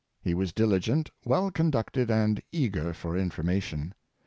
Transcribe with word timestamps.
He 0.19 0.33
was 0.33 0.51
diligent, 0.51 1.11
well 1.25 1.51
conducted, 1.51 2.09
and 2.09 2.41
eager 2.51 2.91
for 2.91 3.15
information. 3.15 3.93